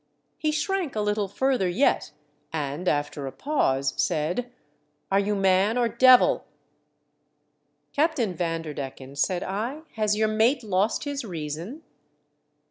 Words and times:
He 0.39 0.51
shrank 0.51 0.95
a 0.95 0.99
little 1.01 1.27
further 1.27 1.69
yet, 1.69 2.09
and, 2.51 2.87
after 2.87 3.27
a 3.27 3.31
pause, 3.31 3.93
said," 4.01 4.51
Are 5.11 5.19
you 5.19 5.35
man 5.35 5.77
or 5.77 5.87
devil?" 5.87 6.45
"Captain 7.93 8.33
Vanderdecken," 8.33 9.15
said 9.15 9.43
I, 9.43 9.81
"has 9.97 10.15
your 10.17 10.27
mate 10.27 10.63
lost 10.63 11.03
his 11.03 11.23
reason 11.23 11.83